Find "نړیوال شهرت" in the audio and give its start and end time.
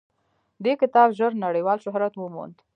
1.45-2.13